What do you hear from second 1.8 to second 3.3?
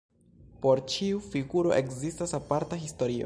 ekzistas aparta historio.